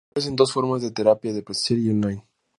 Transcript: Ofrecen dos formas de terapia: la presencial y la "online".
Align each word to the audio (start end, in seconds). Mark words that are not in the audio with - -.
Ofrecen 0.09 0.35
dos 0.35 0.51
formas 0.51 0.81
de 0.81 0.89
terapia: 0.89 1.31
la 1.31 1.43
presencial 1.43 1.79
y 1.79 1.83
la 1.85 1.91
"online". 1.91 2.23